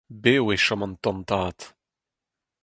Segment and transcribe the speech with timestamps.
[0.23, 1.59] Bev e chom an tantad.